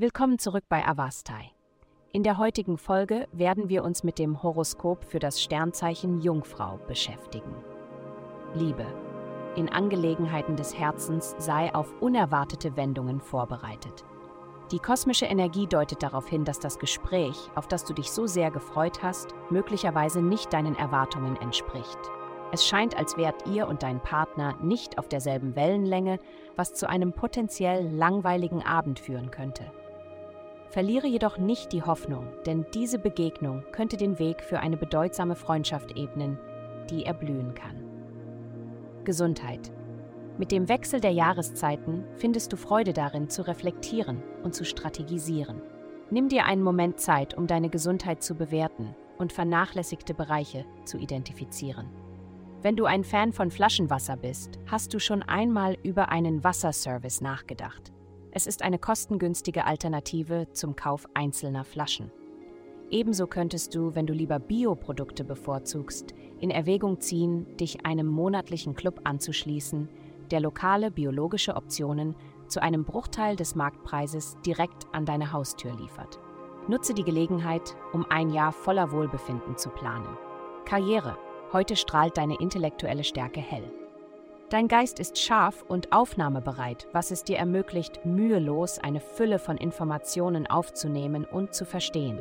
[0.00, 1.50] Willkommen zurück bei Avastai.
[2.12, 7.52] In der heutigen Folge werden wir uns mit dem Horoskop für das Sternzeichen Jungfrau beschäftigen.
[8.54, 8.86] Liebe.
[9.56, 14.04] In Angelegenheiten des Herzens sei auf unerwartete Wendungen vorbereitet.
[14.70, 18.52] Die kosmische Energie deutet darauf hin, dass das Gespräch, auf das du dich so sehr
[18.52, 21.98] gefreut hast, möglicherweise nicht deinen Erwartungen entspricht.
[22.52, 26.20] Es scheint, als wärt ihr und dein Partner nicht auf derselben Wellenlänge,
[26.54, 29.72] was zu einem potenziell langweiligen Abend führen könnte.
[30.70, 35.96] Verliere jedoch nicht die Hoffnung, denn diese Begegnung könnte den Weg für eine bedeutsame Freundschaft
[35.96, 36.38] ebnen,
[36.90, 37.82] die erblühen kann.
[39.04, 39.72] Gesundheit.
[40.36, 45.62] Mit dem Wechsel der Jahreszeiten findest du Freude darin, zu reflektieren und zu strategisieren.
[46.10, 51.88] Nimm dir einen Moment Zeit, um deine Gesundheit zu bewerten und vernachlässigte Bereiche zu identifizieren.
[52.62, 57.92] Wenn du ein Fan von Flaschenwasser bist, hast du schon einmal über einen Wasserservice nachgedacht.
[58.38, 62.12] Es ist eine kostengünstige Alternative zum Kauf einzelner Flaschen.
[62.88, 69.00] Ebenso könntest du, wenn du lieber Bioprodukte bevorzugst, in Erwägung ziehen, dich einem monatlichen Club
[69.02, 69.88] anzuschließen,
[70.30, 72.14] der lokale biologische Optionen
[72.46, 76.20] zu einem Bruchteil des Marktpreises direkt an deine Haustür liefert.
[76.68, 80.16] Nutze die Gelegenheit, um ein Jahr voller Wohlbefinden zu planen.
[80.64, 81.18] Karriere.
[81.52, 83.68] Heute strahlt deine intellektuelle Stärke hell.
[84.50, 90.46] Dein Geist ist scharf und aufnahmebereit, was es dir ermöglicht, mühelos eine Fülle von Informationen
[90.46, 92.18] aufzunehmen und zu verstehen.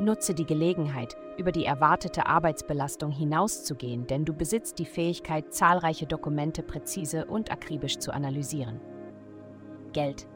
[0.00, 6.62] Nutze die Gelegenheit, über die erwartete Arbeitsbelastung hinauszugehen, denn du besitzt die Fähigkeit, zahlreiche Dokumente
[6.62, 8.80] präzise und akribisch zu analysieren.
[9.92, 10.26] Geld.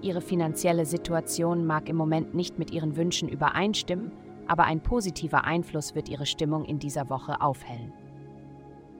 [0.00, 4.12] Ihre finanzielle Situation mag im Moment nicht mit Ihren Wünschen übereinstimmen,
[4.46, 7.92] aber ein positiver Einfluss wird Ihre Stimmung in dieser Woche aufhellen.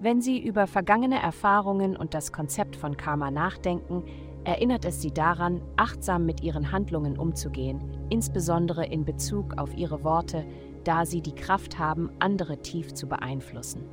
[0.04, 4.04] Wenn Sie über vergangene Erfahrungen und das Konzept von Karma nachdenken,
[4.44, 10.44] erinnert es Sie daran, achtsam mit Ihren Handlungen umzugehen, insbesondere in Bezug auf Ihre Worte,
[10.84, 13.88] da sie die Kraft haben, andere tief zu beeinflussen.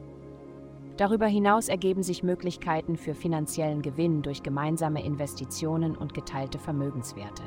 [0.98, 7.44] Darüber hinaus ergeben sich Möglichkeiten für finanziellen Gewinn durch gemeinsame Investitionen und geteilte Vermögenswerte.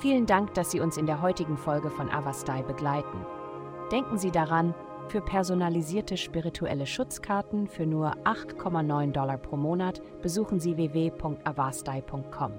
[0.00, 3.24] Vielen Dank, dass Sie uns in der heutigen Folge von Avastai begleiten.
[3.92, 4.74] Denken Sie daran,
[5.12, 12.52] für personalisierte spirituelle Schutzkarten für nur 8,9 Dollar pro Monat besuchen Sie www.avastai.com.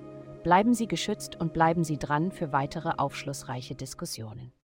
[0.43, 4.53] Bleiben Sie geschützt und bleiben Sie dran für weitere aufschlussreiche Diskussionen.